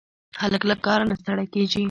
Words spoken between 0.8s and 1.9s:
کاره نه ستړی کېږي.